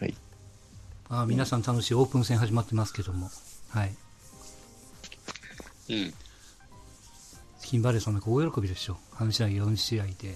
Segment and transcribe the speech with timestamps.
[0.00, 0.14] はい。
[1.10, 3.30] あ皆さん楽しいオープン戦始まってますけども。
[3.68, 3.94] はい。
[5.90, 6.14] うん。
[7.62, 8.96] キンバレーさんなんか大喜びでしょ。
[9.12, 10.34] 半試合4試合で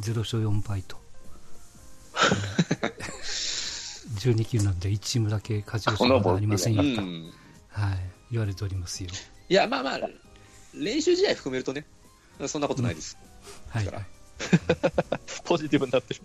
[0.00, 0.96] 0勝4敗と。
[4.18, 7.32] 12球なんで1チームだけ勝ち星がまだありませんよと、うん。
[7.68, 7.98] はい、
[8.30, 9.10] 言われておりますよ。
[9.48, 10.00] いや、まあまあ、
[10.74, 11.84] 練習試合含めるとね、
[12.46, 13.18] そんなことないです。
[13.68, 14.06] はい、だから
[15.44, 16.20] ポジティブになってる。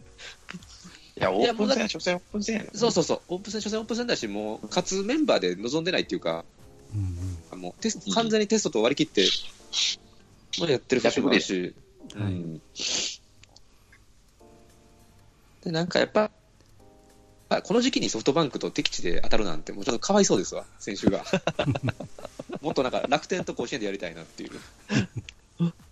[1.17, 6.45] いや、オープン戦は初戦オープン戦やねそうそうそう、オープン戦、初戦オープン戦だし、もう、勝つメンバーで臨んでないっていうか、
[6.93, 7.17] うん
[7.53, 7.59] うん。
[7.59, 9.27] もうテスト完全にテストと割り切って、
[10.59, 11.75] まだやってる節もあるし、
[12.15, 12.33] うはい。
[12.33, 12.61] ん。
[15.63, 16.31] で、なんかやっぱ、
[17.49, 21.23] あこの時期にソフトバンクと敵地で当たるなんて、もうちょっとかわいそうですわ、選手が。
[22.61, 24.51] もっとなんか楽天と甲子園でやりたいなっていう。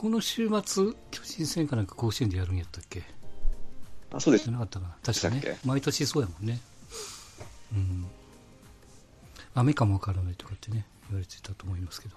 [0.00, 3.02] この週末、巨人戦かなんか甲子園でやるんやったっけ？
[4.10, 4.52] あ、そうですじゃ。
[4.54, 5.58] なかったかな確かね。
[5.62, 6.58] 毎年そうやもんね。
[7.74, 8.06] うん。
[9.54, 12.16] 雨かもわからないとかってね、言われてたと思いますけど。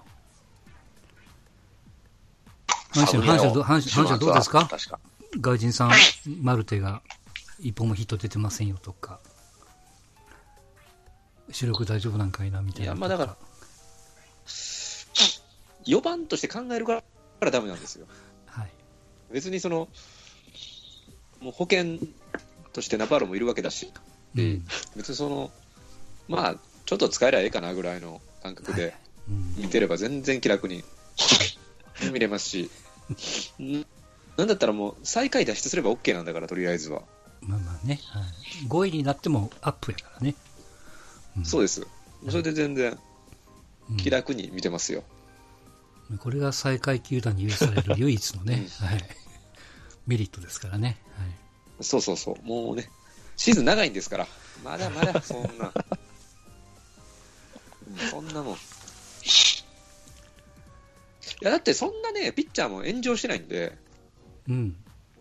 [2.94, 4.48] 阪神、阪神ど、阪神、阪神はどうです
[4.88, 4.98] か？
[5.38, 5.90] 外人さん、
[6.40, 7.02] マルテが
[7.60, 9.20] 一本もヒット出てませんよとか、
[11.50, 12.84] 主力大丈夫なんかいなみたいな。
[12.86, 13.36] いやまあだから、
[14.46, 17.04] 4番として考えるから
[17.40, 18.06] からダメなんですよ。
[18.46, 18.70] はい。
[19.32, 19.88] 別にその、
[21.40, 21.98] もう保険
[22.72, 23.92] としてナパーロもいるわけだし、
[24.36, 24.64] うん。
[24.96, 25.50] 別にその、
[26.28, 28.94] まあ、ちょっと使えりゃええかなぐらいの感覚で
[29.28, 29.54] うん。
[29.56, 30.84] 見てれば全然気楽に
[32.12, 32.70] 見れますし、
[33.60, 33.84] ん
[34.36, 37.02] なんだったらもう最下位脱出すれば OK なんだから、とりあえずは。
[37.40, 38.22] まあまあね、はい。
[38.68, 40.34] 5位になってもアップやからね。
[41.36, 41.86] うんそうです。
[42.28, 42.98] それで全然
[43.90, 45.04] うん気楽に見てますよ。
[46.18, 49.04] これが最下位球団に許される唯一のね、うんはい。
[50.06, 50.98] メリットですからね。
[51.16, 51.84] はい。
[51.84, 52.46] そうそうそう。
[52.46, 52.88] もうね、
[53.36, 54.28] シーズン長いんですから、
[54.62, 55.72] まだまだそんな。
[57.88, 58.54] うんそんなもん。
[58.54, 58.58] い
[61.40, 63.76] や、だってそんなね、ピッチャーも炎上してないんで、
[64.48, 64.76] うん。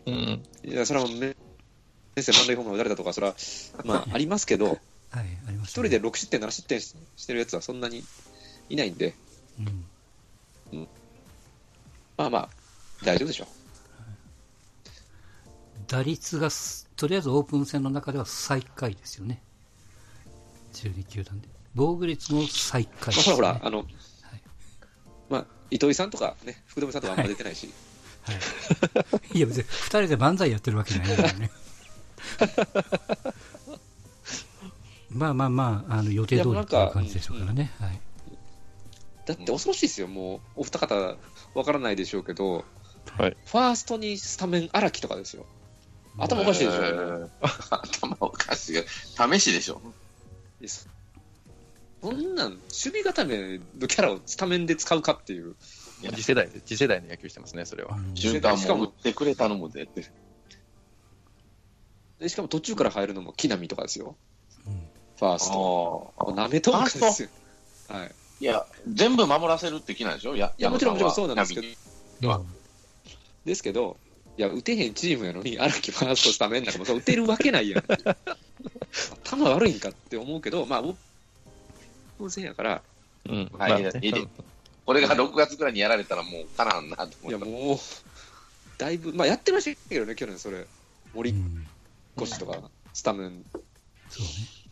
[0.05, 0.43] うん。
[0.63, 1.35] いや、それはめ、
[2.15, 3.35] 先生満塁ホームラン打たれたとか、それは、
[3.85, 4.79] まあ、ありますけど、はい、
[5.47, 8.03] ありました、一人で6失点、7失点ししてるやつはそんなに
[8.69, 9.15] いないんで、
[9.59, 9.85] うん。
[12.17, 12.49] まあまあ、
[13.03, 13.47] 大丈夫でしょ
[15.87, 19.41] 打率がす、とりあえずオープン戦の中では最下位ですよね。
[20.73, 21.47] 12球団で。
[21.75, 23.21] 防御率も最下位ね。
[23.27, 23.85] まあ、ほらほら、あの、
[25.29, 27.69] まあ、糸井さんとかね、福留さんとかあんま出てないし、
[28.23, 29.37] はい。
[29.37, 31.51] いや別に二人で漫才やってるわけじゃないからね。
[35.09, 37.71] まあまあまあ、あの予定通りっていう感じでしょうからね。
[37.79, 37.99] はい。
[39.25, 41.17] だって恐ろしいですよ、もう、お二方、
[41.53, 42.65] わからないでしょうけど、
[43.17, 43.37] はい。
[43.45, 45.45] ファーストにスタメン荒木とかですよ。
[46.17, 47.29] 頭おかしいでしょ、えー
[47.69, 48.83] 頭おかしいよ。
[48.85, 49.81] 試しでしょ。
[50.65, 50.87] そ
[52.01, 55.55] そんなん、守備固めのキャラをスタメンで使うかっていう。
[56.01, 57.95] いや次世代で、次世代の野球してますね、それは。
[57.95, 60.05] うん瞬間しかも打ってくれ頼むでって。
[62.19, 64.15] でしかも途中から入るのも木浪とかですよ。
[64.67, 64.73] うん
[65.17, 66.33] ファースト。
[66.35, 67.29] なめとんかですよ。
[67.87, 68.15] はい。
[68.43, 70.35] いや、全部守らせるって気なんでしょ？
[70.35, 71.67] いや、いやもちろんもちろんそうなんですけど
[72.27, 72.39] ど。
[72.39, 72.45] うん
[73.45, 73.97] ですけど、
[74.37, 77.83] いや、打てへんチームやのに、荒木ファーストスタメンなんかも打てるわけないやん。
[79.25, 80.95] 頭悪いんかって思うけど、まあ、オー
[82.17, 82.81] プン戦やから、
[83.29, 83.51] うん。
[83.57, 83.91] はいまあ
[84.85, 87.45] これが6月ぐらいにやられたらもうかなわんなといや、思った。
[87.45, 87.77] もう、
[88.77, 90.59] だいぶ、まあ、やってましたけどね、去年それ。
[90.59, 90.67] う
[91.13, 91.65] 森ん
[92.21, 93.45] 越とか、スタメン。
[94.09, 94.62] そうね。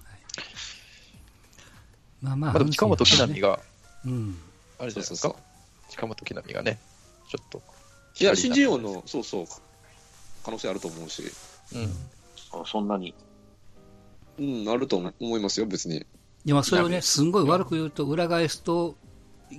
[2.24, 3.60] はい、まあまあ、まあでも近本木阪神はね浪が、
[4.06, 4.38] うん。
[4.80, 5.40] あれじゃないですそうか。
[5.90, 6.80] 近本木浪がね、
[7.30, 7.62] ちょっと。
[8.20, 9.46] いや、新人王の、そうそう、
[10.44, 11.24] 可能性あると思うし、
[11.74, 12.62] うん。
[12.62, 13.14] あそんなに。
[14.40, 15.98] うん、あると思いますよ、別に。
[15.98, 16.06] い
[16.46, 18.96] や、まあそれをね、すんごい悪く言うと、裏返すと、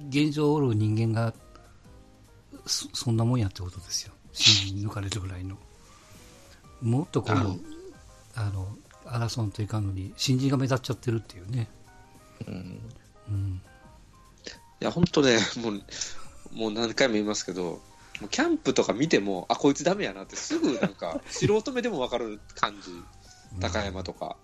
[0.08, 1.34] 現状おる人間が、
[2.66, 4.12] そそんなもんやってことですよ。
[4.32, 5.56] 新人抜かれるぐらいの。
[6.80, 7.64] もっとこう、うん
[8.34, 8.66] あの、
[9.04, 11.68] 争わんといかんのに、新人が目立っちゃってるっていうね。
[12.46, 12.80] うん。
[13.28, 13.62] うん。
[14.80, 15.82] いや、本当ね、もう、
[16.52, 17.80] もう何回も言いますけど、
[18.20, 22.90] もうキャンプとか見ても、あ、こいつダメやなって、すぐなんか、 素人目でも分かる感じ。
[23.60, 24.36] 高山とか。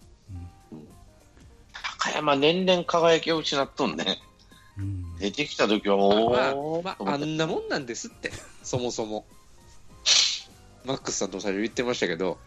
[2.01, 4.21] 高山年々輝きを失っとんね。
[4.79, 5.19] うん。
[5.19, 6.07] 出てきた時はまあ
[6.55, 9.27] おー、まあ、まあ、あんなもんなんですって、そもそも。
[10.85, 12.39] マックスさんと最初言ってましたけど、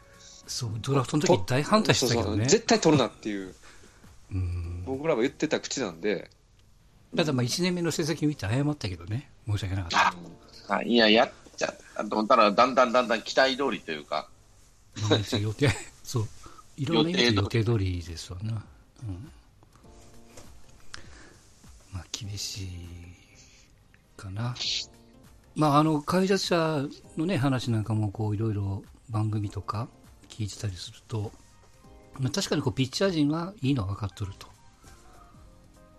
[0.48, 2.28] そう、ドラフトの時大反対してたけどね。
[2.30, 3.56] そうそう絶対取るなっていう、
[4.32, 4.71] うん。
[4.86, 6.30] 僕らは言ってた口なんで、
[7.16, 9.30] ただまあ1年目の成績見て謝ったけどね。
[9.48, 9.92] 申し訳なかっ
[10.68, 10.76] た。
[10.76, 14.30] あいや、やっちゃったと思ったら、だんだんだんだん期待通りというか、
[14.96, 15.70] うん予定、
[16.04, 16.28] そう。
[16.78, 18.64] いろんな意味で予定通りですわな。
[19.04, 19.32] うん。
[21.92, 22.70] まあ、厳しい
[24.16, 24.56] かな。
[25.56, 26.86] まあ、あの、解説者
[27.18, 29.90] のね、話なんかも、こう、いろいろ番組とか
[30.30, 31.32] 聞いてたりすると、
[32.20, 34.51] まあ、確かにこう、ピッチャー陣はいいのは分かっとると。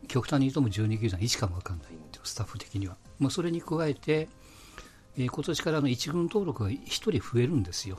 [0.09, 2.97] 極端に言うともう12球団1かも分かんないっていうスタッフ的には。
[3.19, 4.29] まあ、それに加えて、
[5.17, 7.99] えー今年からの1軍登録が1人増えるんですよ。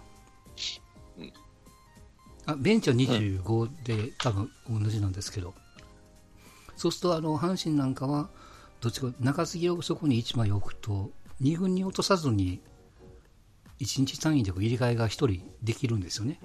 [2.46, 5.54] あベンチは25で、多分同じなんですけど、
[6.76, 8.30] そうするとあの阪神なんかは、
[8.82, 11.12] どっちか中継ぎをそこに1枚置くと、
[11.42, 12.62] 2軍に落とさずに、
[13.80, 16.40] 1日単位で入れ替えが1人できるんですよね。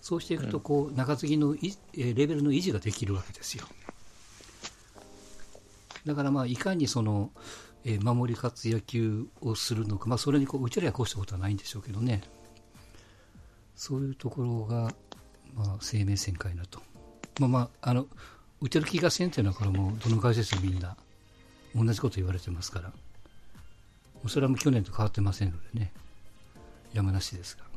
[0.00, 1.54] そうしていくとこう、中継ぎの
[1.94, 3.66] レベルの維持ができるわけですよ。
[6.04, 7.30] だから、まあ、いかにその、
[7.84, 12.22] えー守り勝つ野球をするのか、まあ、それにこううちらはこうしたことはないんでしょうけどね。
[13.74, 14.94] そういうところが、
[15.54, 16.80] まあ、生命線かいなと。
[17.40, 18.06] まあまあ、あの、
[18.60, 20.96] 打てる気がせんっていうのは、これも、どの会社もみんな、
[21.74, 22.92] 同じこと言われてますから。
[24.28, 25.92] それはもう去年と変わってませんのでね。
[26.92, 27.71] 山梨ですが。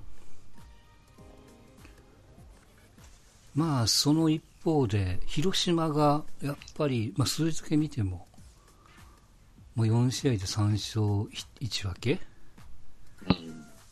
[3.55, 8.27] まあ、その一方で、広島が、やっぱり、まあ、数字だけ見ても、
[9.75, 11.03] もう4試合で3勝
[11.59, 12.19] 1分け？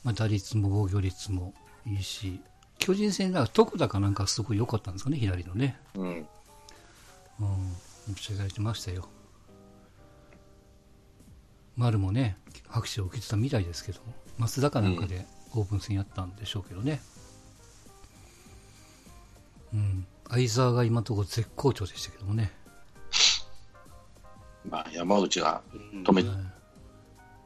[0.04, 1.54] まあ、打率も防御率も
[1.86, 2.40] いいし、
[2.78, 5.80] 巨人戦では徳田かなんかすごい良かったんですかね、左のね。
[5.96, 6.10] うん。
[6.10, 6.26] うん、
[8.16, 9.08] 申し上げてましたよ。
[11.78, 12.38] 丸もね、
[12.68, 17.02] 拍手を受けてたみたいですけども、松田かなんかでオープン戦やったんでしょうけどね。
[17.18, 17.23] うん、
[20.30, 22.52] 相沢が今のところ絶好調でしたけどもね。
[24.70, 25.62] まあ、山内が
[26.06, 26.24] 止め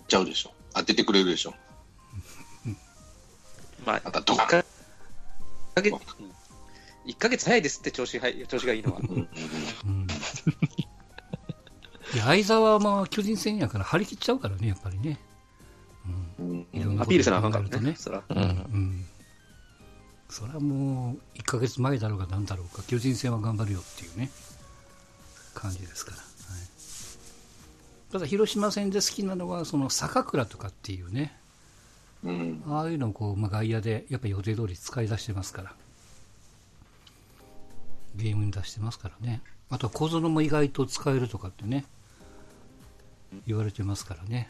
[0.08, 0.52] ちゃうでしょ。
[0.74, 1.54] 当ててくれるでしょ。
[3.86, 4.48] まあ、またど1
[5.76, 6.38] ヶ月、うん
[7.06, 9.00] 一ヶ月早いですって調子はい調子がいいのは。
[9.00, 10.08] うん
[12.26, 15.18] 相沢はまあ巨人戦やから張り切っちゃうからね、やっぱりね。
[16.40, 17.96] うんうんいろんなアピールせなあかんからね。
[17.98, 18.24] そら。
[18.28, 18.38] うん。
[18.38, 19.06] うん。
[20.30, 24.30] それはもう、1ヶ月前だろうが何だろうか、巨人戦は頑張るよっていうね、
[25.54, 26.18] 感じですから。
[26.18, 26.28] はい、
[28.12, 31.38] ただ、広島戦で好きなのは、その坂倉とかっていうね、
[32.24, 35.74] うんああいうのをこう、まあ、外野でやっぱり予定通り使い出してますから、
[38.16, 39.42] ゲームに出してますからね。
[39.70, 41.86] あと、小園も意外と使えるとかってね、
[43.46, 44.50] 言われてますからね。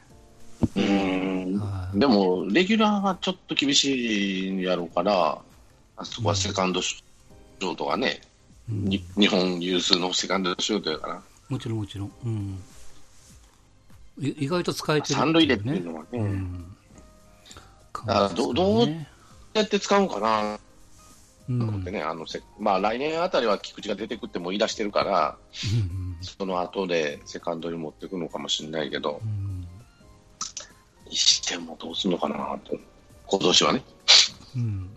[0.75, 5.41] うんはいでも、レギュラーがちょっと厳しいやろうから、
[5.97, 8.21] あそこはセカンドショートがね、
[8.69, 8.85] うん。
[8.85, 12.11] に日本有数のセカンドショートやから、もちろんもちろん。
[12.23, 12.63] うん。
[14.19, 16.75] い意外と使えてる三塁でっていうのはね、うん。
[18.05, 19.07] あどどうね
[19.53, 20.55] やって使うんかな。
[20.55, 20.57] う
[21.47, 21.61] とん。
[21.69, 29.67] 思ってね、あのせまあ、来年あたりは菊池が出てくっても言い出してるから、うんその後でセカンドに持っていくのかもしれないけど、うん。
[31.09, 32.77] にしてもどうするのかなと、
[33.25, 33.83] 今年はね。
[34.55, 34.89] うん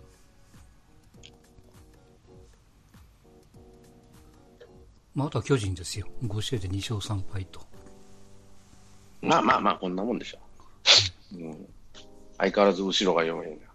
[5.13, 6.07] まあ、あとは巨人ですよ。
[6.23, 7.61] 5試合で2勝3敗と。
[9.21, 10.37] まあまあまあ、こんなもんでしょ。
[11.33, 11.67] うん、
[12.37, 13.65] 相変わらず後ろが弱いんだ。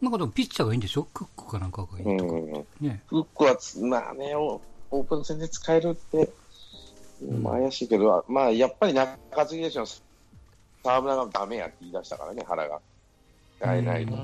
[0.00, 1.04] なんかでもピッチャーがいいんでしょ？
[1.12, 2.32] クックかなんかがいいとか。
[2.32, 3.02] うん、ね。
[3.06, 4.60] フックはつ、まあね、オ
[4.90, 6.30] オープン戦で使えるって、
[7.24, 9.84] んまあ怪しいけど、まあやっぱり中継ぎでしょ、
[10.82, 12.80] 沢村がダメやって言い出したからね、原が。
[13.58, 14.16] 使えないと。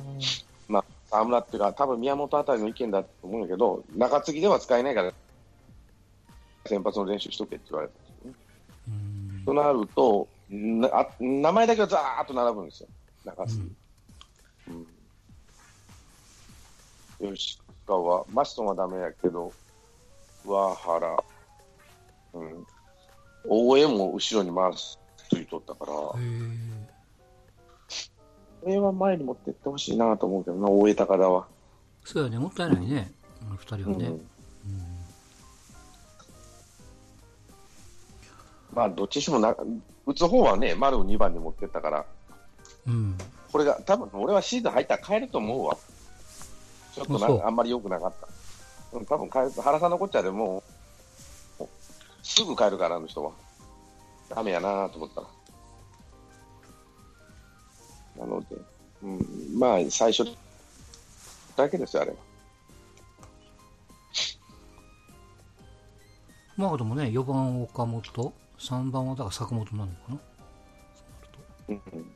[0.68, 5.12] まあ、沢村っていうか、多分宮本あたりの意見だと思うんだけど、中継ぎでは使えないから、
[6.66, 8.36] 先発の練習しとけって言われたんですよね。
[8.88, 8.90] う
[9.42, 12.88] んとなると、なあ名前だけはざーっと並ぶんですよ、
[13.24, 13.62] 中継ぎ。
[17.22, 19.52] うん、吉川、マストンはダメやけど、
[20.42, 21.24] 桑原、
[22.34, 22.66] うん、
[23.48, 24.98] 大江も後ろに回す
[25.30, 26.50] ついとったから、へー
[28.62, 31.46] これは前に持ってってほしいなと思うけどな、大江高田は。
[32.04, 33.12] そうやね、もったいないね。
[33.42, 34.06] あの二人はね。
[34.08, 34.95] うん
[38.76, 39.56] まあ、どっちにしてもな、
[40.04, 42.04] 打つ方はね、丸を2番に持ってったから、
[42.86, 43.16] うん。
[43.50, 45.78] これが、多分俺はシーズン入ったら変えると思うわ。
[46.94, 48.28] ちょっとなあんまり良くなかった。
[48.98, 49.52] うん、多分変える。
[49.62, 50.62] 原さんのこっちゃでも
[51.58, 51.64] う、
[52.22, 53.32] すぐ変えるから、あの人は。
[54.28, 55.26] ダメやなと思ったら。
[58.26, 58.56] なので、
[59.02, 60.30] うん、まあ、最初
[61.56, 62.16] だけですよ、あれは。
[66.58, 70.18] まあでもね、4番岡本、3番はだから坂本なのかな？
[71.68, 72.06] うんうん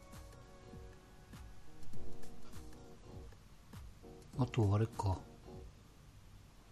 [4.39, 5.19] あと、あれか。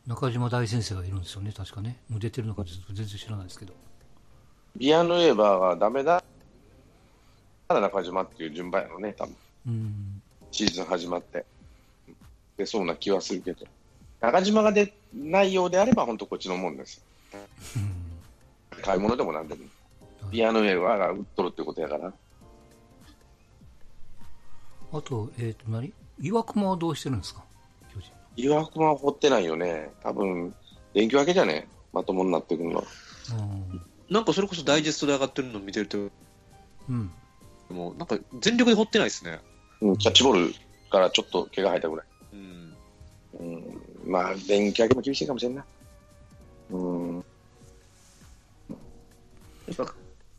[0.07, 2.01] 中島大先生がいるんですよね、確かね。
[2.09, 3.75] もう出てるのかちょっと全然知らないですけど。
[4.75, 6.23] ビアヌエバーがダメだ
[7.69, 10.23] から中島っていう順番やろね、多分うん。
[10.51, 11.45] シーズン始まって。
[12.57, 13.67] 出そうな気はするけど。
[14.23, 17.03] 中島が出ないようであれば、本当こっちのもんです
[17.35, 17.39] よ。
[18.83, 19.63] 買い物でもなんでも。
[20.31, 22.13] ビアヌエバーが売っとるってことやから。
[24.93, 25.93] あと、えっ、と、何？
[26.21, 27.45] 岩隈はどうしてるんですか？
[27.95, 28.11] 巨人。
[28.37, 29.91] 岩隈は掘ってないよね。
[30.03, 30.55] 多分、
[30.95, 31.69] 電気分けじゃね？
[31.93, 32.85] まともになってくるのは。
[33.33, 33.83] うん。
[34.11, 37.11] なんかそれこそダイジェストで上がってるの見てると、うん。
[37.71, 39.41] もうなんか全力で掘ってないですね。
[39.81, 40.55] うん、キャッチボール
[40.91, 42.07] からちょっと毛が生えたぐらい。
[42.33, 42.75] うん。
[43.41, 45.65] うん、まあ、電気分けも厳しいかもしれんない。
[46.71, 47.25] うん、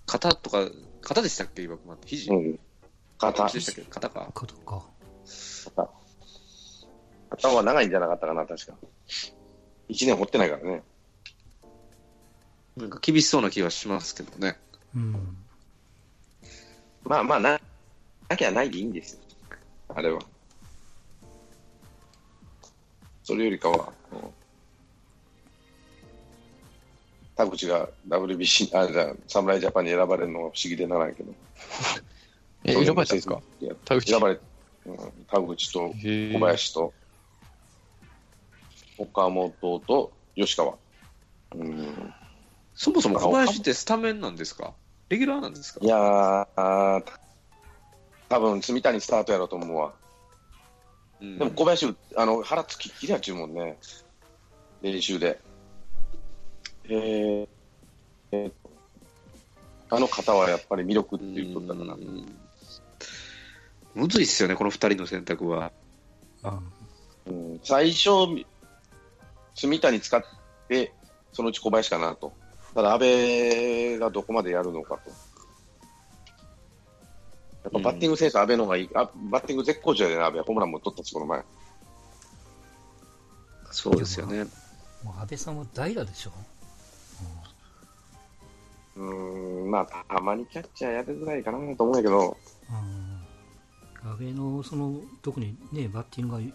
[0.06, 0.70] 肩とか、
[1.02, 2.08] 肩でしたっけ、岩隈って。
[2.08, 2.60] 肘うん。
[3.18, 4.32] 肩、でしたっけ肩か。
[4.34, 4.86] 肩か。
[7.30, 8.74] 肩は長いんじゃなかったかな、確か。
[9.88, 10.84] 一年掘ってないからね。
[12.78, 14.58] なんか厳しそうな気がしますけどね。
[14.96, 15.38] うん。
[17.04, 17.60] まあまあな、
[18.30, 19.22] なきゃないでいいんですよ。
[19.90, 20.22] あれは。
[23.24, 23.94] それよりかは、
[27.40, 31.34] 田口が WBC、あ、じゃあ、侍ジャパンに選ばれるのが不思議でならないけど。
[32.66, 33.42] え、選ばれたんですか？
[33.86, 34.12] 田口。
[34.12, 34.40] 選ばれ、
[34.88, 34.98] うん、
[35.32, 36.94] 田口と小林と、
[38.98, 40.74] 岡本と吉川。
[41.56, 42.14] うん、
[42.76, 44.74] そもそも小林ってスタメンなんですか？
[45.08, 45.80] レギュラーなんですか？
[45.82, 47.04] いやー、
[48.28, 49.94] 多分住谷スタートやろうと思うわ。
[51.22, 51.38] うん。
[51.38, 53.78] でも小林、あの腹つきっきりやっちゅうもんね、
[54.82, 55.40] 練習で。
[56.90, 57.48] えー
[58.32, 58.52] えー
[59.92, 61.94] あの方はやっぱり魅力って言っとったかな。
[61.96, 62.26] うん
[63.96, 65.72] むずいっすよね、この二人の選択は。
[67.26, 68.10] うん最初、
[69.56, 70.24] 住谷使っ
[70.68, 70.94] て、
[71.34, 72.34] そのうち小林かなと。
[72.76, 75.10] ただ、阿部がどこまでやるのかと。
[77.64, 78.90] やっぱバッティングセンス、阿部の方がいい。
[78.94, 81.44] あバッティング絶好調やで、阿部はホームランも取ったし、この前。
[83.72, 84.44] そうですよね。
[85.04, 86.32] もう安倍さんは代打でしょ
[88.96, 92.38] うーん、まあ、たまにキャッチャーやるぐらいかなと思うんやけど、
[92.70, 94.10] うん。
[94.10, 96.54] 安倍の、その、特にね、バッティングがいい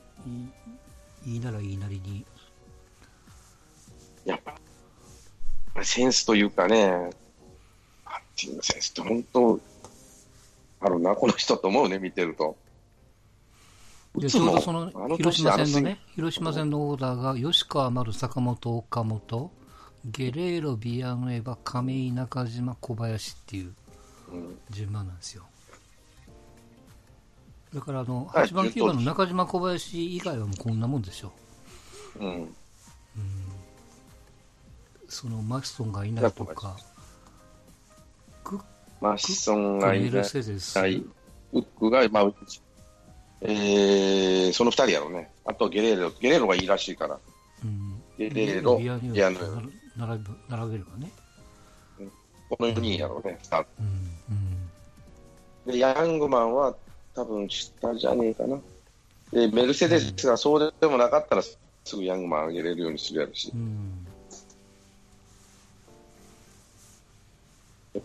[1.27, 2.25] いいならいいなりに。
[4.25, 4.55] やっぱ、
[5.83, 6.89] センスというかね、
[8.05, 9.61] バッティングセンスって本当、
[10.81, 12.57] あるな、この人と思うね、見てると。
[14.17, 19.51] で、ちょうどその広島戦の年ね、広島戦のオーダーが、吉川丸、坂本、岡本、
[20.05, 23.75] ゲレーロ、ビアンエバ、亀井、中島、小林っていう
[24.33, 25.45] うん順番なんですよ。
[27.75, 31.33] だから、あの、はい8番、9番の中島、小林以外はもうこんなもんでしょ。
[32.21, 32.55] うん。
[35.09, 36.77] その、マキソンがいないとか、
[38.43, 38.61] ク
[39.01, 40.11] マシソンがいない。
[40.11, 42.33] ウックが、まあ、
[43.41, 45.31] えー、その二人やろうね。
[45.45, 47.19] あとゲレーロ、ゲレーロがいいらしいから。
[47.65, 49.45] うん、ゲレーロ、ビアニビアヌと
[49.97, 51.11] 並べ並べればね。
[52.49, 53.39] この4人やろうね。
[53.79, 53.87] うん、
[55.67, 55.73] うん。
[55.73, 56.75] で、ヤングマンは
[57.15, 58.59] 多分下じゃねえかな。
[59.33, 61.59] で、メルセデスがそうでもなかったら、す
[61.97, 63.57] ぐヤングマン上げれるようにするやろしう。
[63.57, 64.07] ん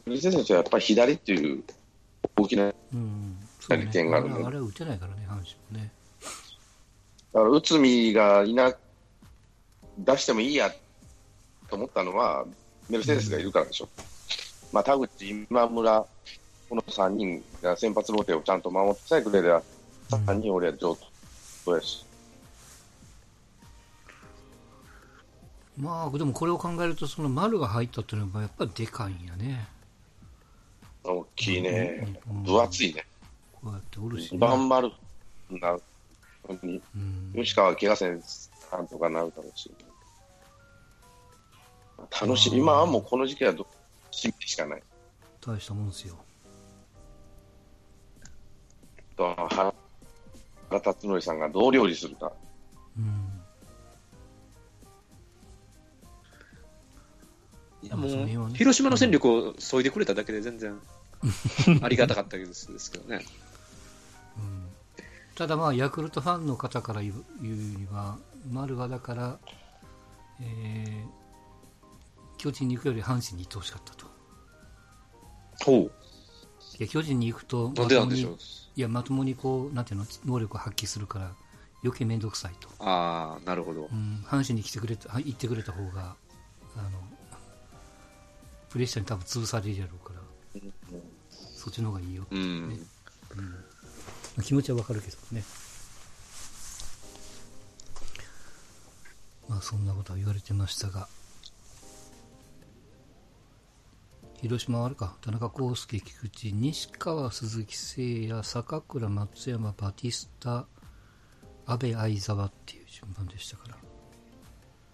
[0.06, 1.64] メルセデスはやっぱり左っていう
[2.38, 2.74] 大きな、
[3.76, 5.40] 利点があるねあれあれは打てないからね、阪神
[5.72, 5.92] もね。
[7.34, 8.74] から内海がいな、
[9.98, 10.72] 出してもいいや
[11.70, 12.46] と思ったのは、
[12.90, 13.90] メルセデスがいるからでしょ。
[14.72, 16.06] まあ、田口、今村、
[16.70, 19.64] この3人が先発ローテをちゃんと守ってさえくれれば、
[20.10, 20.98] 3人俺は上
[21.66, 22.06] 等やし。
[25.78, 29.68] まあ、でもこれを考えると、その丸が入ったっていうのはやっぱりでかいんやね。
[31.04, 32.20] 大きいね。
[32.30, 33.06] うん分厚いね。
[33.54, 34.38] こうやっておるし、ね。
[34.38, 34.92] バンバル
[35.50, 35.80] なの
[36.62, 39.72] に、うん、吉川怪我せんさんとかなるだろうし。
[42.12, 42.58] 楽しい。
[42.58, 43.68] 今はもうこの時期はど
[44.12, 44.84] 心配しかない。
[45.42, 46.16] 大したもんですよ。
[49.16, 49.74] と原
[50.82, 52.32] 辰徳さんがどう料理するか。
[52.98, 53.42] うん。
[57.82, 60.78] いやもうね広島の戦力を削いでくれただけで全然
[61.82, 63.24] ありがたかったですですけどね。
[64.38, 64.70] うん
[65.36, 68.18] ただまあ、ヤクルトファンの方から言う言うには、
[68.52, 69.40] 丸はだから、
[70.42, 71.19] えー
[72.40, 74.06] 巨人に行くより阪神に行ってほしかったと。
[75.66, 75.92] ほ
[76.80, 77.74] いや巨人に行くと、う。
[77.74, 78.38] なんでなんでしょう？
[78.78, 81.32] いや、まともにこう、なんていうの、能力を発揮するから
[81.84, 82.70] 余計めんどくさいと。
[82.80, 83.94] ああ、なるほどう。
[83.94, 86.16] ん、阪神に来てくれた、は行ってくれた方が、
[86.78, 86.90] あの、
[88.70, 90.22] プレッシャーに多分潰されるやろうから、
[91.56, 92.26] そっちの方がいいよ。
[92.32, 92.88] うん。
[94.42, 95.44] 気持ちはわかるけどね。
[99.50, 101.10] まあそんなことは言われてましたが。
[104.42, 110.66] 広島はあれか、田中康介、菊池、西川、鈴木誠也、坂倉、松山、バティスタ、
[111.66, 113.76] 安倍、相沢っていう順番でしたから。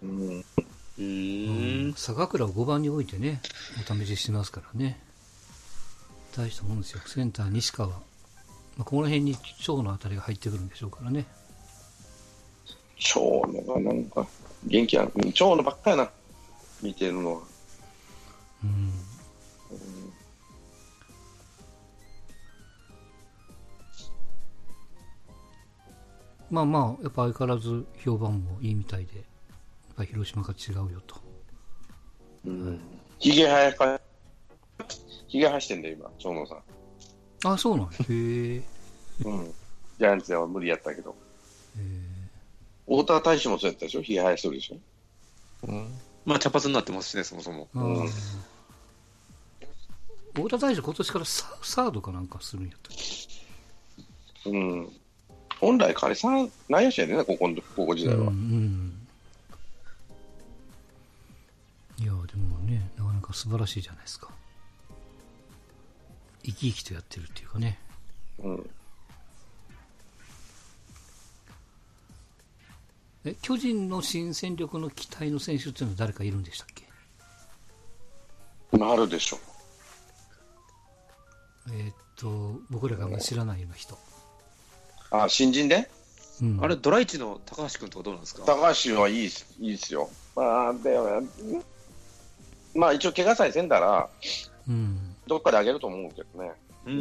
[0.02, 0.40] うん。
[0.40, 1.94] うーん。
[1.94, 3.40] 坂倉を5番に置いてね、
[3.88, 5.00] お試ししてますからね。
[6.36, 7.00] 大したもんですよ。
[7.06, 7.90] センター、西川。
[7.90, 7.94] ま
[8.80, 11.24] あ、この辺に長のあたりが入ってくるんでしょうからね。
[12.98, 14.26] 長野がなんか、
[14.66, 15.12] 元気やん。
[15.14, 16.10] うん長野ばっかやな。
[16.82, 17.42] 見てるのは。
[18.64, 19.15] うん。
[26.48, 29.24] まあまあ、やっぱ相変わらず評判もいいみたいで、やっ
[29.96, 31.16] ぱり広島が違うよと。
[32.46, 32.80] うん。
[33.18, 34.00] ひげ生やか、
[35.26, 36.62] ひげ生やしてんだよ、今、長野さん。
[37.52, 38.62] あ、そうなんやへえ。
[39.24, 39.54] うん。
[39.98, 41.16] ジャイアンツでは無理やったけど。
[41.78, 41.82] へ
[42.86, 44.02] 太田大使もそうやったでしょ？
[44.02, 44.76] ひげ生やしてるでしょ？
[45.66, 45.88] うん。
[46.24, 47.68] まあ、茶髪になってますしね、そもそも。
[47.74, 48.10] うんー
[50.36, 52.96] 太田大使今年からササードかなんかするんやったっ
[54.44, 54.50] け？
[54.50, 54.92] うん。
[55.58, 58.20] 本来彼さん、内野手やでね、ここの、高校時代は。
[58.20, 59.02] うんうん
[61.98, 64.28] いやでもねなかなか素晴らしいじゃないですか
[66.44, 67.78] 生き生きとやってるっていうかね
[68.40, 68.70] うん。
[73.24, 76.84] え巨人の新戦力の期待の選手っていうのは誰かいるんでしたっけ？
[78.74, 79.38] 今あるでしょ。
[81.68, 83.98] えーっと僕らがあんまり知らないような人、
[85.10, 85.88] あ、新人で？
[86.42, 88.42] うん、あれ、ドライチの高橋君とかどうなんですか？
[88.44, 90.08] 高橋はいいっす、いいっすよ。
[90.34, 91.22] まあ、でも、
[92.74, 94.08] まあ一応怪我さえせんだら、
[94.68, 96.52] うんどっかであげると思うけどね。
[96.86, 96.90] う。
[96.90, 96.98] うん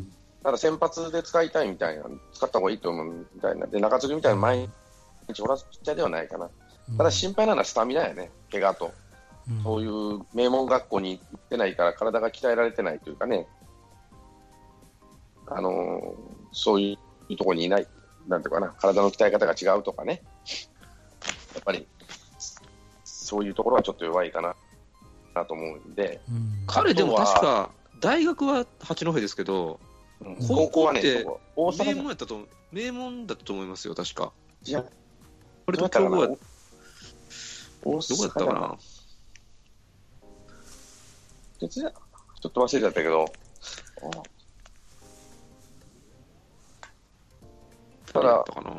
[0.00, 0.12] ん
[0.42, 3.66] ただ先発で使いたいみたいな、使った方がいいと思うみたいな。
[3.66, 4.68] で、中継ぎみたいな毎
[5.28, 6.48] 日おらすピッチャーではないかな。
[6.96, 8.86] ただ心配なのはスタミナやね、怪我と。
[8.86, 13.46] うんそういう名門学校に行ってないから体が鍛えられてないというかね、
[15.50, 17.86] あのーそういうところにいない、
[18.26, 20.22] なんていうかな、体の鍛え方が違うとかね、
[21.54, 21.86] やっぱり
[23.04, 24.56] そういうところはちょっと弱いかな
[25.34, 26.64] なと思うんで、うん。
[26.66, 29.78] 彼、でも確か、大学は八戸ですけど、
[30.20, 31.00] うん高校はね、
[31.54, 34.32] 大名阪門やったと、名門だったと思いますよ、確か。
[34.62, 36.38] じゃこれどうやったかなと競合や、ど
[37.84, 38.78] 大こやったか阪な。
[41.60, 43.32] ちょっと忘れちゃったけど、
[48.12, 48.70] ただ誰やったかな。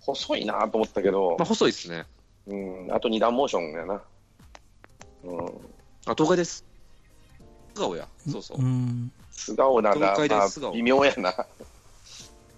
[0.00, 2.06] 細いなと思ったけどまあ、、細いですね。
[2.46, 4.02] うん、あと二段モーションやな。
[5.24, 5.46] うん
[6.08, 6.64] あ、東海です。
[7.74, 8.06] 素顔や。
[8.30, 8.62] そうそうう。
[8.62, 11.34] ん素顔なんか、東海大まあ微妙やな。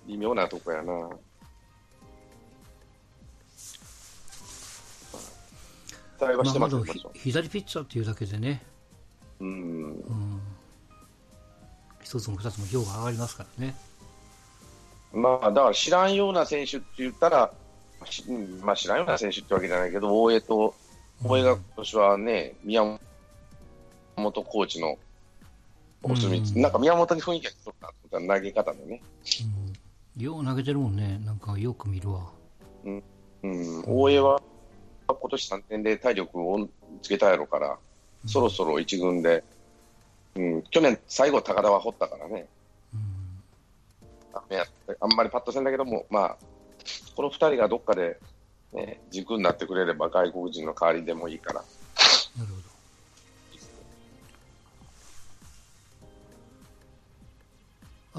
[0.06, 1.08] 微妙なとこやな。
[6.18, 6.78] 期待はしてまあ、ま
[7.14, 8.62] 左ピッチャーっていうだけでね、
[9.40, 9.92] うん。
[9.92, 10.40] うん、
[12.02, 13.74] 一つも二つも票が上がりますからね。
[15.12, 17.52] まあ、だから知らんような選手って言ったら、
[18.62, 20.74] まあ、知らんような選手ってわけじゃないけど、大江と、
[21.24, 22.82] 大江が今年はね、宮
[24.16, 24.98] 本コーチの
[26.02, 27.74] お墨付き、うんなんか宮本に雰囲気がちょっ
[28.10, 29.02] と投げ方でね。
[30.16, 32.30] うん、よう投げてるもんね、なんかよく見るわ。
[32.84, 32.90] う
[33.48, 34.42] ん、大江は
[35.08, 36.68] 今年3年で体力を
[37.02, 37.78] つけたやろから、
[38.26, 39.44] そろそろ一軍で、
[40.34, 42.46] うん、去年、最後、高田は掘ったからね、
[44.32, 44.64] うんあいや
[45.00, 46.36] あんまりパッとせんだけども、まあ、
[47.16, 48.18] この2人がどっかで、
[48.72, 51.60] ね、軸になってくれれば、外国人の代わりでもいいから、
[52.36, 52.68] なるほど。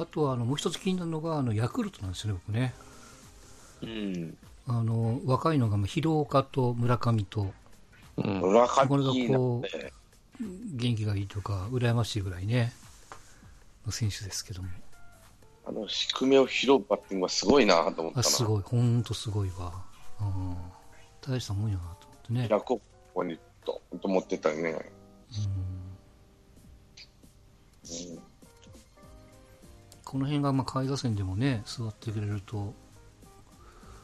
[0.02, 2.74] あとはあのもう一つ気になるのがあのヤクルトなんですよね、僕ね。
[3.82, 4.38] うん。
[4.68, 7.52] あの若いのがまあ広岡と村上と
[8.18, 8.40] うん。
[8.40, 9.94] 村上これがなこんて、
[10.76, 12.72] 元気がいいとか羨ましいぐらいね
[13.86, 14.70] の選手ですけども
[15.70, 18.20] あの仕組みを拾うバッティングはすごいなと思ったな。
[18.22, 18.64] あすごい。
[18.64, 19.72] 本当すごいわ、
[20.20, 20.58] うん、
[21.22, 22.82] 大したもんやなと思ってね、楽こ
[23.14, 24.56] こにとと思ってたね。
[24.58, 24.78] うん、う
[28.16, 28.20] ん
[30.04, 32.74] この辺がまあ下位打線でもね座ってくれると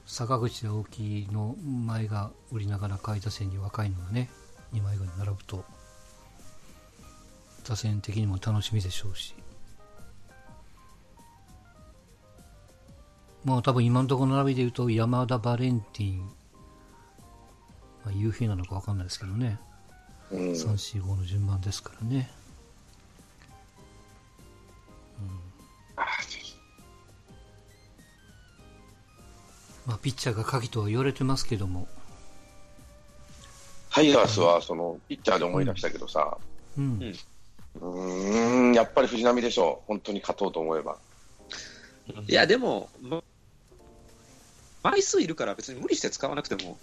[0.06, 1.56] 坂口青木の
[1.88, 4.30] 前が売りながら下位打線に若いのがね
[4.74, 5.66] 2枚が並ぶと
[7.68, 9.34] 打線的にも楽しみでしょうし
[13.46, 16.20] まあ多分今のところの並びで言うと山田バレンティン、
[18.04, 19.60] まあ、夕日なのか分かんないですけどね、
[20.32, 20.40] うん。
[20.52, 22.30] 3、4、5の順番ですからね。
[29.86, 31.88] まあ、ピッチャーが鍵とは言われてますけども、
[33.92, 36.38] タイガースは、その、ピッチャーで思い出したけどさ、
[36.78, 37.16] うん、うん
[37.80, 39.88] うーん、やっぱり藤浪でしょう。
[39.88, 40.98] 本当に勝とうと思えば。
[42.28, 43.24] いや、でも、ま、
[44.86, 46.78] 枚数いるから別に無理して使わなくても、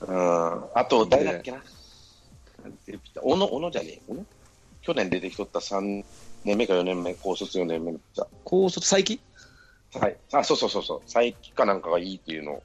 [0.00, 0.64] うん。
[0.74, 1.62] あと、誰だっけな。
[3.22, 4.12] 小野、小野じゃねえ。
[4.82, 6.04] 去年出てきとった3
[6.44, 8.00] 年目か4年目、高卒4年目の
[8.42, 10.00] 高卒再起ー。
[10.00, 10.16] はい。
[10.32, 11.02] あ、そうそうそうそう。
[11.06, 12.62] 最近かなんかがいいっていうのを。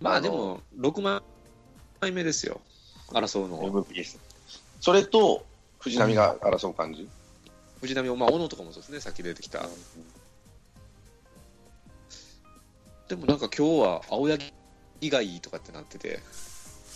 [0.00, 2.60] まあでも、6枚目ですよ、
[3.08, 3.64] 争うのは。
[3.64, 4.20] MVP です。
[4.80, 5.44] それと、
[5.80, 7.08] 藤浪が争う感じ？
[7.80, 9.68] 藤浪も、まあ、小野とかもそうですね、さっき出てきた。
[13.12, 14.40] でもなんか今日は青柳
[15.10, 16.20] がいいとかってなってて、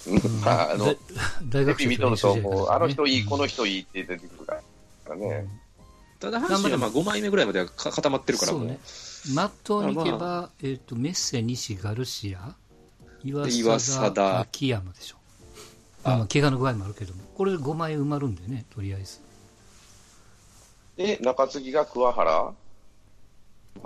[0.09, 0.41] うん。
[0.41, 0.95] まあ、あのだ、
[1.43, 4.63] 大テレ学生ビ見とると、もう、あの人いい、この人人いいって出てくるか
[5.11, 5.47] らね。
[6.19, 8.79] ただ阪神はまあ5枚目ぐらいまではか固まってるから、もうそうね。
[9.35, 12.55] まっとうにいけば、えっ、と、メッセ、西、ガルシア、
[13.23, 15.17] 岩岩貞、貞秋山でしょ。
[16.03, 19.21] まあ、まあ、怪我の具合もあるけども、これで5枚埋まるんでね、とりあえず。
[20.97, 22.55] で、中継ぎが桑原？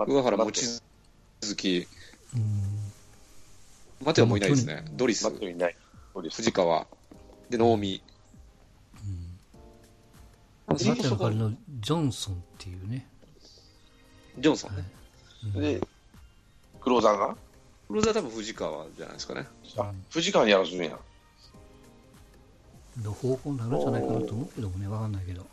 [0.07, 0.53] 上原、望
[1.41, 1.89] 月、
[2.35, 2.63] うん。
[4.05, 5.77] 待てはもういないですね、ドリス待、っていない。
[6.15, 6.87] 藤川、
[7.49, 8.03] で、能見。
[10.67, 13.07] マテの代わりのジョンソンっていうね。
[14.39, 14.85] ジョンソンね。
[15.55, 15.81] うんで、
[16.81, 17.37] クローザーが？
[17.89, 19.47] クローザーは多分藤川じゃないですかね。
[19.79, 20.97] あ、藤川にやらすんや。
[23.03, 25.47] の方向になるんじゃないかなと思うけどもね、わかんないけど。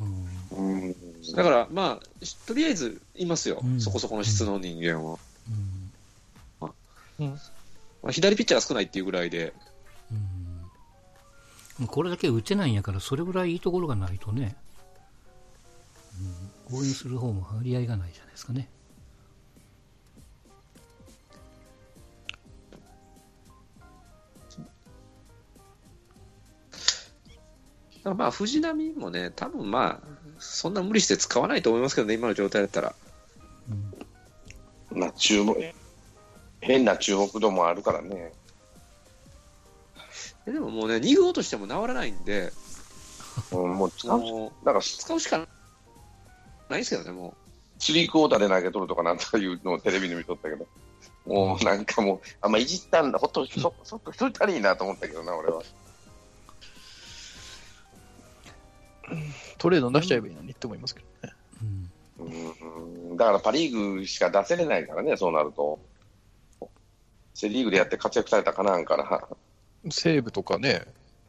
[0.00, 0.26] うん。
[0.58, 0.94] うん。
[1.34, 5.18] だから、まあ、しとりあえずいますよ、うんそこそこの質の人間は。
[8.02, 9.52] まあ、左ピッチャーが少ないっていうぐらいで、
[11.78, 11.86] うん。
[11.86, 14.56] これだけ打てないんやから、それぐらいいいところがないとね、
[16.70, 18.68] うん、応援する方も張り合いがないじゃないですかね。
[28.04, 32.94] まあ、藤浪もね、多分まあ、そんな無理して使わないと思いますけどね、今の状態だったら。
[34.94, 35.56] まあ、注目、
[36.60, 38.32] 変な注目度もあるからね。
[40.44, 42.52] でももうね、2号としても治らないんで、
[43.52, 45.38] うん、もう使う、もなんか、う使うしか
[46.68, 47.34] ないですけどね、も
[47.82, 50.66] スリークォーターで投げとるとかなんとかいうのをテレビで見とったけど、
[51.26, 55.62] もうなんかもう、あんまいじったんだ、ほっと、そそっとしといたらいいなと思ったけどな、俺は。
[59.58, 61.34] トレード出しちゃえばいいのにって思いますけどね。
[61.60, 61.90] うん。
[62.18, 65.78] うん、だからパ・リーグしか出せれないからね、そうなると。
[67.34, 69.28] セ・リーグでやって活躍されたかなんから、
[69.90, 70.82] 西武とかね、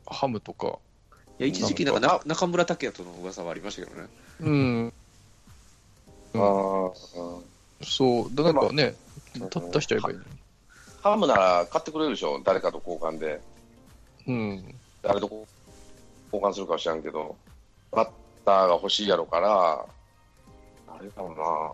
[0.06, 4.08] ハムとか、う、いや一時期なんかな中村拓也との噂はありましたけどね。
[4.42, 4.94] うん、
[6.34, 7.42] あー
[7.84, 8.96] そう、だからね、
[9.50, 10.30] た出しちゃえばいいのに。
[11.02, 13.42] ハムなら買ってくれるでしょ、誰かと交換で。
[14.28, 15.28] うん、誰と
[16.32, 17.36] 交換するかは知らんけど、
[17.92, 18.10] バッ
[18.46, 19.86] ターが欲しいやろから、
[21.00, 21.74] あれかもな。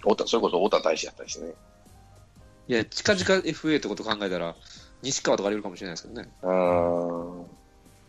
[0.00, 1.54] 太田それこそ太田大使やったりしてね。
[2.68, 4.54] いや、近々 FA ってこと考えたら、
[5.02, 6.28] 西川とかあり得るかもしれないですけどね。
[6.42, 7.46] うーん。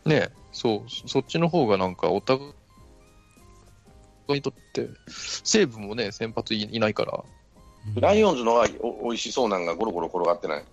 [0.05, 7.23] ねそう、そそっちの方がなんかお互いにとって、西武もね、先発いいないから、
[7.95, 10.65] ライオンズの方がお美味しそうなんがゴロゴロ転がってない、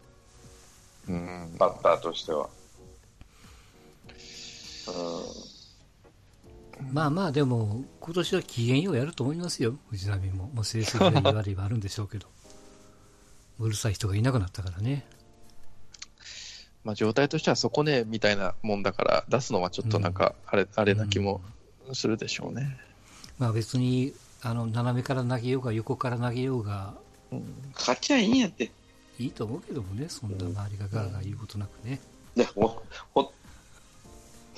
[1.09, 2.49] うん、バッターとしては。
[6.93, 10.51] まあまあ、でも、今年は機嫌ようやると思いますよ、藤浪も。
[10.55, 12.27] もう成績が悪いはあるんでしょうけど。
[13.59, 15.07] うるさい人がいなくなったからね。
[16.83, 21.43] まあ状態としてはそこね、みたいなもんだから、出すのはちょっとなんか、あれ、あれな気も
[21.93, 22.79] するでしょうね。
[23.39, 26.95] まあ別に、あの、斜めから投げようが、横から投げようが、
[27.75, 28.71] 勝ちゃいいんやって。
[29.19, 32.01] いいと思うけどもね、そんな周りがガーガー言うことなくね。
[32.35, 33.31] ね、ほほっ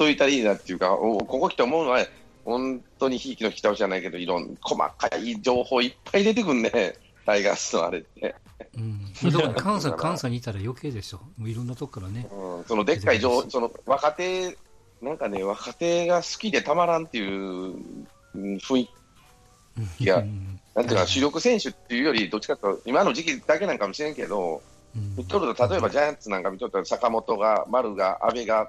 [0.02, 2.04] といたらいいなっていうか、おここ来て思うのは、
[2.44, 8.34] 本当にひいきの引き倒しじゃないけど、いろん細かい情報いっぱい出てくんね、タイガースのあれって。
[8.76, 9.54] うん。
[9.54, 11.20] 関西、関西にいたら余計でしょ。
[11.38, 12.28] もういろんなとこからね。
[12.32, 14.56] うん、そのでっかい情報、その若手、
[15.00, 17.74] なんかね、若手が好きでたまらんっていう
[18.34, 18.90] うん雰囲
[19.98, 24.62] 気、いやうんなんていうか、主力選手っていうより、どっちかというと、今の時期だけなんかもしれんけど、
[24.96, 28.68] うん見とると、例えばジャイアンツなんか見とったら、坂本が、丸が、阿部がうん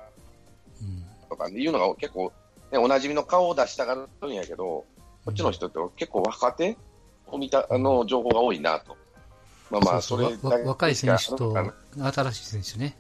[1.30, 2.32] とかいうのが結構、
[2.72, 4.86] ね、おなじみの顔を出したがるんやけど、
[5.26, 6.78] こっちの人って結構若手
[7.28, 8.98] を見た、あの、情報が多いなと。
[9.70, 11.56] まあまあ、それ若い選手と
[11.98, 12.98] 新しい選手ね。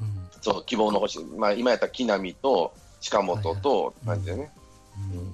[0.00, 0.28] うん。
[0.40, 1.22] そう、希望の星。
[1.24, 4.50] まあ、今やったら木浪と近本と、感じでね。
[5.12, 5.26] うん、い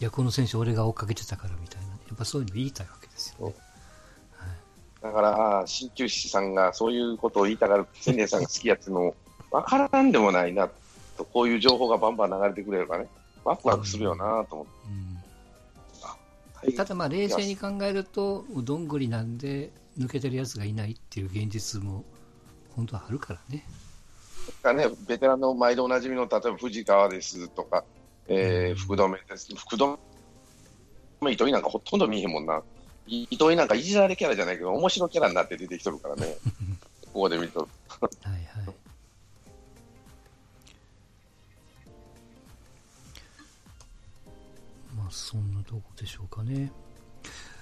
[0.00, 1.88] や、この選手俺が追っかけてたからみたいな。
[1.88, 3.54] やっぱそういうの言いたいわけですよね。
[5.02, 9.14] だから、鍼灸師さんがそういうことを言いたがる、千年さんが好きやつの、
[9.52, 10.68] わからんでもないな、
[11.16, 13.08] と、こういう情報がバンバン流れてくれるからね、
[13.44, 14.72] ワクワクするよなと思って。
[16.68, 22.04] うん、ただまあ冷静に考えると、どんぐりなんで抜けてるやつがいないっていう現実も
[22.74, 23.64] 本当はあるからね。
[24.62, 27.84] がね、ベテランの毎度おなじみの、例えば藤川ですとか、
[28.28, 29.54] えー、福留です。
[29.54, 29.98] 福留、
[31.30, 32.62] 糸井なんかほとんど見えへんもんな。
[33.06, 36.36] い糸井なんかいじられキャラじゃないけど、面白キャラになって出てきとるからね。
[37.12, 37.60] ここで見ると。
[37.60, 37.66] は
[38.28, 38.42] いはい。
[45.02, 46.72] まあそんなとこでしょうかね。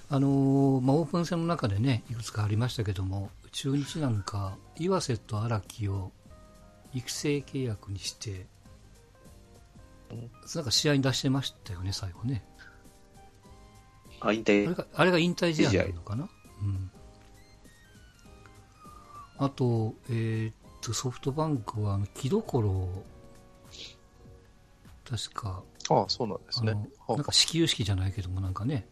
[0.09, 6.11] あのーまあ、オープン戦の中でね、いくつかありましたけども、中日なんか、岩瀬と荒木を
[6.93, 8.47] 育成契約にして、
[10.55, 12.43] なんか試合に出してましたよね、最後ね。
[14.19, 14.75] あ、引あれ退。
[14.75, 16.29] があれが引退試合なのかな、
[16.61, 16.91] うん、
[19.37, 23.05] あと,、えーっとソフトバンクはあの木どころを
[25.09, 26.73] 確かああ、そうなんですね。
[27.09, 28.87] なんか始球式じゃないけどもなんかね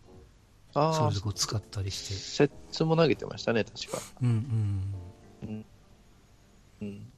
[0.74, 4.02] ああそれでこう使ったりしてセッツも投げてましたね、確か。
[4.22, 5.66] うんうんうん。
[6.82, 7.12] うん。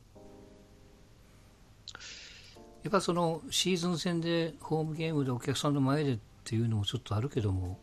[2.84, 7.80] やっぱそのシーズン戦でホームゲームでお客さんの前でっていうのもちょっとあるけども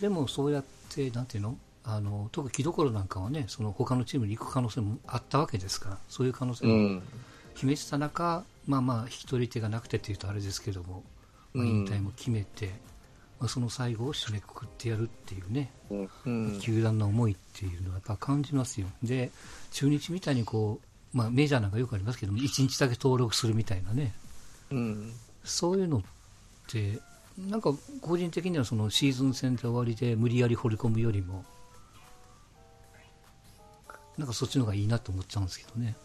[0.00, 1.56] でもそうやってなんていうの？
[1.82, 7.02] あの特にころなんかはねその他のチームに行く可能性もあったわけですからそういう可能性もうん。
[7.54, 11.02] 決めてた中、まあまあ引き取り手がなくてっていうとあれですけども、
[11.52, 12.70] まあ、うん引退も決めて、
[13.40, 16.58] まあ、その最後を締めくくってやるっていうね、うん。
[16.60, 18.86] 球団の思いっていうのはやっぱ感じますよ。
[19.02, 19.30] で、
[19.72, 20.78] 中日みたいにこ
[21.14, 24.12] う、まあメジャーなんかよくありますけども、1日だけ登録するみたいなね、
[24.70, 25.12] うん。
[25.42, 26.02] そういうのっ
[26.68, 27.00] て、
[27.38, 31.44] なんか個人的にはそのシーズン戦で終わりで無理やり掘り込むよりも、
[34.18, 35.96] なんかそっちの方がいいなと思っちゃうんですけどね。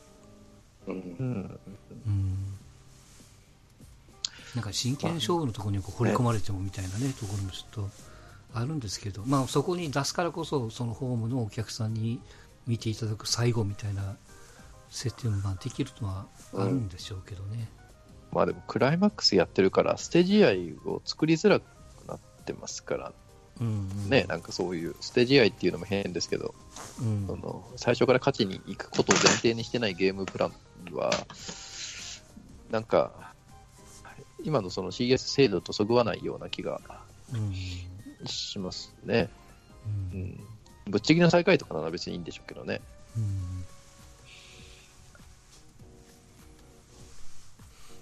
[4.56, 7.90] なんか真剣勝負のところにこう掘り込まれてもみたいなね、ところもちょっと
[8.54, 12.22] あるんですけど、まあそこに出すからこそ、そのホームのお客さんに
[12.68, 14.16] 見ていただく最後みたいな
[14.90, 17.70] 設定もまあできるのはあるんでしょうけどね。
[18.32, 20.50] まあでも、クライマックスやってるから、捨て試合
[20.90, 21.64] を作りづらく
[22.08, 23.14] なってますから
[23.60, 24.10] うん、うん。
[24.10, 26.54] ね、なんかそういう、捨て試合っていうのも変ですけど、
[27.00, 27.28] うん。
[27.28, 30.54] その最初から勝ちに行くことを前提にしてないゲームプラン
[30.94, 31.12] は、
[32.70, 33.34] なんか、
[34.44, 36.80] 今のその CS 制度とそぐわないような気が
[37.34, 37.54] うん。
[38.28, 39.30] しますね。
[40.14, 40.16] う。
[40.16, 40.40] うんん。
[40.88, 42.82] ぶっちぎりの最下位とかなら別にいいんでしょうけどね。
[43.16, 43.66] うん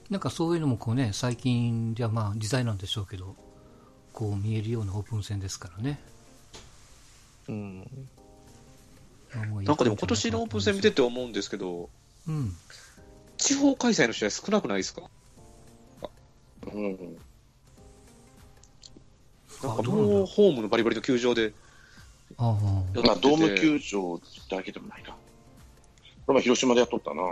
[0.09, 3.35] なんかそういうのもこうね、最近じゃまあ時代なんでしょうけど、
[4.11, 5.99] こう見えるようなオープン戦ですからね。
[7.47, 7.87] うん。
[9.63, 11.89] なんかでも今年のオープン戦見てて思うんですけど、
[12.27, 12.53] うん。
[13.37, 15.09] 地方開催の試合少なくないですか？
[16.73, 16.97] うん
[19.63, 21.53] なんかもうホームのバリバリの球場で
[22.37, 22.53] ああ。
[23.01, 24.19] まあ、ドーム球場
[24.49, 25.09] だけでもないな。
[25.09, 25.17] こ
[26.29, 27.21] れも広島でやっとったな。
[27.21, 27.25] い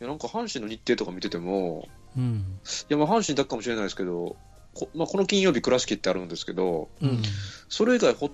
[0.00, 2.58] やなんか阪神の日程とか見てても、うん。
[2.88, 4.36] いやまあ阪神だけかもしれないですけど、
[4.74, 7.22] こ,、まあ、この金曜日、倉敷ってあるんですけど、うん。
[7.68, 8.30] それ以外ほ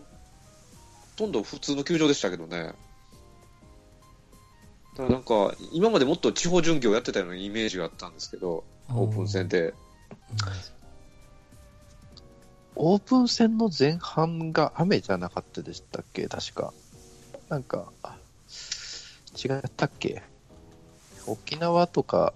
[1.18, 2.72] とんど普通の球場でしたけどね。
[4.96, 9.74] だからなんか、今までもっと地方巡業やってたようなイメージがあったんですけど、オープン戦で。
[12.76, 16.28] オープン戦の前半が雨じゃなかったでしたっけ？
[16.28, 16.72] 確か。
[17.48, 17.92] なんか、
[19.34, 20.22] 違ったっけ？
[21.26, 22.32] 沖縄とか、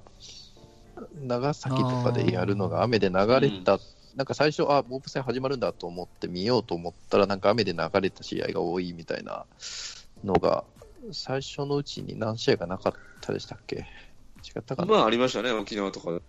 [1.25, 3.79] 長崎とかでやるのが雨で流れた、
[4.17, 9.47] なんか最初、あ、オープン戦始まるんだと思って見ようと思ったら、なんか雨で流れた試合が多いみたいな
[10.23, 10.65] のが、
[11.13, 13.77] 最初のうちに何試合かなかったでしたっけ？
[13.77, 16.21] 違ったかな、まあありましたね、沖縄とか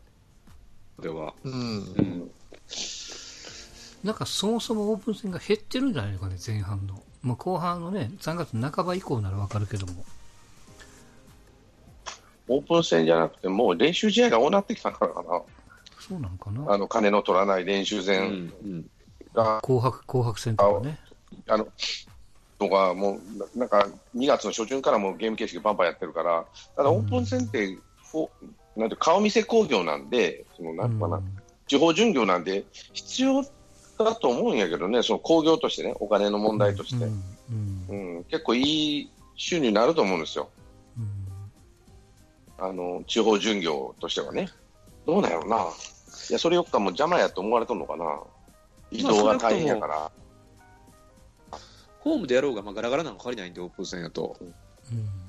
[1.01, 1.33] では。
[1.43, 1.55] うんう。
[2.01, 2.31] ん。
[4.03, 7.01] なんかそもそもオープン戦が減ってるんじゃないのかね、前半の。
[7.21, 10.05] まあ、後半のね、3月半ば以降ならわかるけども。
[12.49, 15.41] オープン戦じゃなくて、もう練習試合が多なってきたからかな。
[16.07, 18.53] そうなのかなあの、金の取らない練習う戦ん。
[18.63, 18.85] うん
[19.33, 20.99] が、紅白、紅白戦とかね。
[21.47, 21.67] あの、
[22.59, 27.77] とか、もう、ななんか、2月の初旬からもうゲーム形式バンバンやってるから、ただオープン戦って、
[28.11, 28.29] フォ
[28.75, 31.21] なんて顔見せ工業なんで、その、なんていうかな、
[31.67, 33.43] 地方巡業なんて必要
[33.97, 37.05] だと思うんやけどね、その工業としてね、お金の問題として。
[37.05, 37.23] うん
[37.91, 40.49] うんうん、結構いい収入になると思うんですよ。
[40.97, 41.13] うん
[42.59, 44.47] あの、地方巡業としてはね。
[45.05, 45.65] どうなんやろうな。
[46.29, 48.19] いや、それよっかもう邪魔やと思われとんのかな。
[48.91, 50.11] 移動が大変やから。
[51.99, 54.35] ホームでやろうが、まあ、ガラガラなんか借りないんで、オープン戦やと。
[54.39, 54.53] うん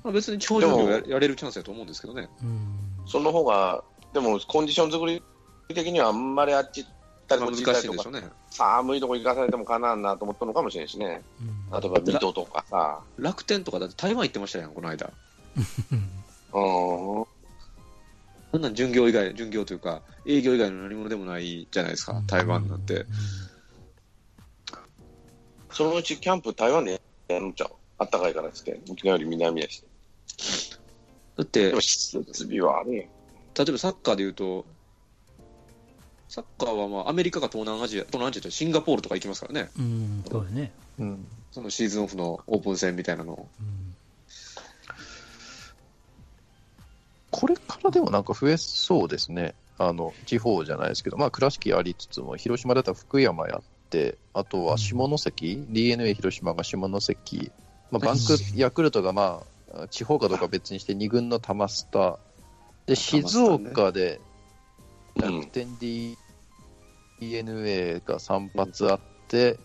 [0.03, 2.29] まあ、別に地方巡業やでやれるチャンスやと思うんですけどね。
[2.43, 5.23] うんその方が、でもコンディション作り
[5.69, 6.91] 的にはあんまりあっち行っ
[7.29, 8.33] たりまあ、こっち難行ったりとか、しいんでしょうね。
[8.51, 11.23] 寒いとこ行かされてもかなわんなと思ったのかもしれんしね。
[11.41, 13.01] うん例えば水戸とかさ。
[13.19, 15.11] 楽天とかだって台湾行ってましたやん、この間。
[16.55, 17.25] うん。
[18.55, 23.05] そんなん巡業以外、巡業というか、営業以外の何物でもないじゃないですか、台湾なんて。
[25.73, 27.71] そのうちキャンプ台湾でやるんちゃう？
[27.99, 29.83] あったかいからっつって、沖縄より南やし。
[31.37, 31.81] だって、は
[32.79, 33.07] あるやん。
[33.07, 33.09] 例
[33.71, 34.65] えばサッカーで言うと、
[36.29, 41.27] サッカーはまあアメリカか東南アジア、東南アジアってシンガポールとか行きますからね、うんそうだねうん。
[41.51, 43.49] そのシーズンオフのオープン戦みたいなのを。
[43.59, 43.94] うん
[47.37, 49.57] これからでもなんか増えそうですね。
[49.77, 57.53] あの、地方じゃないですけど、まあ、倉敷ありつつも、広島だったら福山やって、あとは下関、DNA 広島が下関、
[57.91, 58.23] まあ、バンク、
[58.55, 59.43] ヤクルトがま
[59.75, 62.21] あ、地方かどうかは別にして2軍の玉スタ
[62.87, 64.21] で、静岡で
[65.17, 65.41] うん。
[65.41, 66.17] 楽天 DNA
[68.01, 69.59] が3発あって、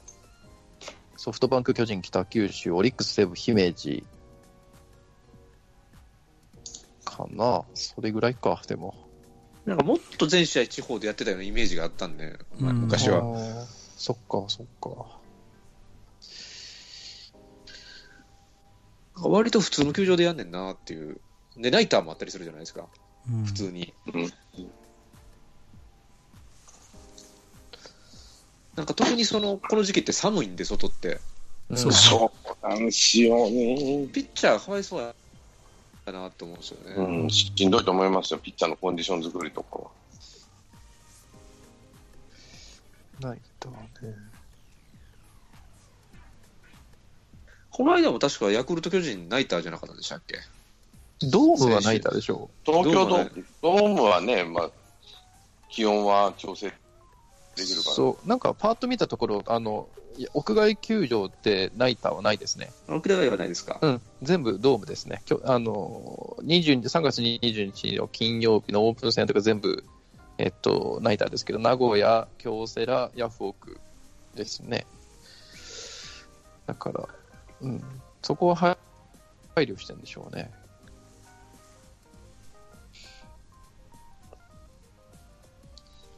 [1.17, 4.03] ソフトバンク、巨人、北九州、オリックス、西武、姫路
[7.19, 8.93] かな、それぐらいか、でも。
[9.65, 13.21] なんかもっと全試合地方でやってたようなイメージがあったんで、まあうん昔は。
[13.97, 15.19] そっか、そっか。
[19.21, 21.19] 割と普通の球場でやんねんなっていう。
[21.57, 22.87] で、ナイターもあったりするじゃないですか、
[23.29, 23.93] うん普通に。
[24.13, 24.31] うん
[28.75, 31.19] なんか特にその、この時期って寒いんで、外って。
[31.75, 32.31] そうそ
[32.63, 34.07] うなんですよね。
[34.07, 35.13] ピッチャーがかわいそうや
[36.11, 36.95] なと思うんですよね。
[36.95, 39.89] うん、しんどいと思いますよ、ピッチャーのコンディション作りとかは。
[43.19, 43.77] ないとね。
[47.71, 50.39] この間も確かヤクルト巨人ナイターじゃなかったんでしたっけ？
[51.29, 54.69] ドームはないたでしょ東京ドームはね、まあ、
[55.69, 56.71] 気温は調整
[57.59, 57.95] できるから。
[57.95, 59.87] そう、なんかパーッと見たところ、あの、
[60.33, 62.71] 屋外球場ってナイターはないですね。
[62.89, 63.79] 沖縄ではないですか？
[63.81, 65.21] うん、全部ドームですね。
[65.25, 69.85] きょあの、20 3月22日の金曜日のオープン戦とか全部、
[70.37, 73.79] えっと、ナイターですけど、名古屋、京セラ、ヤフオク
[74.35, 74.85] ですね。
[76.65, 77.07] だから、
[77.61, 77.83] うん、
[78.21, 78.77] そこはは
[79.55, 80.51] 配慮してるんでしょうね。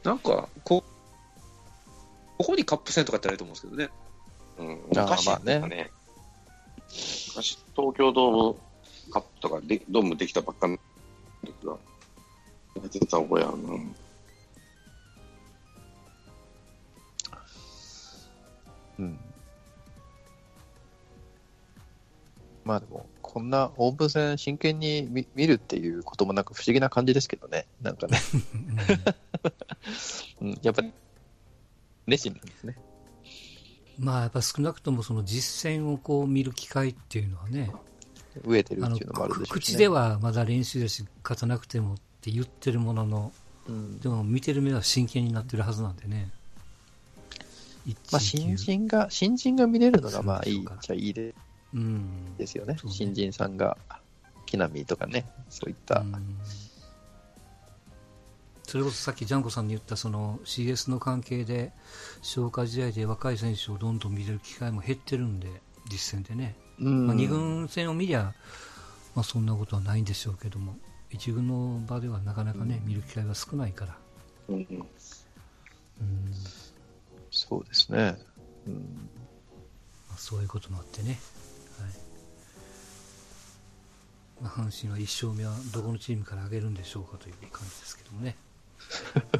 [0.02, 0.82] なんか、こ
[2.42, 3.88] ここにカップ戦とかやったらいいと思うんですけどね。
[4.58, 5.92] うん、あー昔まあね。
[6.88, 8.56] 昔、東京ドーム
[9.12, 10.76] カップとかで、ドームできたばっかの
[11.46, 11.78] 時は、
[12.74, 13.74] やってた覚えあるな。
[18.98, 19.18] うん。
[22.64, 27.66] まあでも、こんなオープン戦真剣に見見るっていうこともなんか不思議な感じですけどね。
[27.80, 28.18] なんかね。
[30.42, 30.92] うん、やっぱり、
[32.06, 32.76] 熱心なんですね。
[33.98, 37.70] まあやっぱ少なくともその実戦をこう見る機会っていうのはね、
[38.40, 39.74] 飢えてるっていうのもあるでしょうし、ね。
[39.74, 43.32] 口ではまだ練習だし勝たなくてもって言ってるものの、
[43.68, 46.30] うんでも見てる目は真剣になってるはずなんでね。
[48.12, 51.34] まあ、一新人が、新人が見れるのがまあいいそうでしょうかじゃいいで
[51.74, 52.36] うん。
[52.36, 52.74] ですよね。
[52.74, 53.76] ね新人さんが、
[54.46, 56.00] 木浪とかね、そういった。
[56.00, 56.38] うん
[58.72, 61.72] それこそさっきジャンコさんに言ったその CS の関係で
[62.22, 65.48] 消化試合で若い選手をどんどん見れる機会も減ってるんで
[65.90, 67.06] 実戦でね、うん。
[67.06, 68.32] まあ、2軍戦を見りゃ、
[69.14, 70.74] まあ、そんなことはないんでしょうけども
[71.12, 73.98] 1軍の場ではなかなかね、見る機会が少ないから、
[74.48, 74.56] うん。
[74.56, 74.86] うん。
[77.30, 78.16] そうですね。
[78.66, 79.10] うん。
[80.08, 81.20] まあ、そういうこともあってね、
[81.78, 81.90] はい。
[84.44, 88.34] まあ、阪神は1勝目はどこのチームから上げるんでしょうかという感じですけどもね。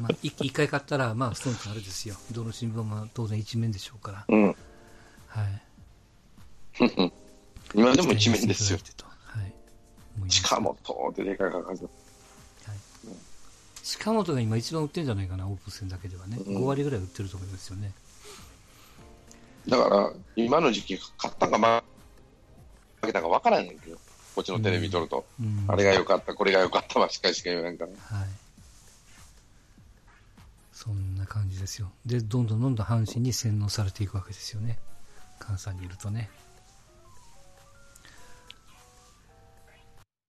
[0.01, 2.15] まあ、1回勝ったら、まあ、ストンとあれですよ。
[2.31, 4.25] どの新聞も当然一面でしょうから。
[4.27, 4.47] うん。
[4.47, 4.55] はい。
[7.73, 8.79] 今でも一面ですよ。
[9.25, 10.29] はい。
[10.29, 10.75] 近本
[11.09, 11.87] ってでかいかかず。
[13.83, 16.37] 近本が今一番売ってるんじゃないかな、オープン戦だけではね。
[16.39, 17.91] うん5割ぐらい売ってると思いますよね。
[19.67, 21.83] だから、今の時期、勝ったか
[23.01, 23.97] 負けたか分からんねんけど、
[24.35, 25.25] こっちのテレビ撮ると。
[25.39, 25.65] うん。
[25.67, 27.91] あれが良かった、これが良かったはしかしか言わんから。
[27.91, 28.27] はい。
[30.83, 31.93] そんな感じですよ。
[32.05, 34.79] で、どんどんどんどん阪神に洗脳されていくわけですよね。
[35.39, 36.29] 関西にいるとね。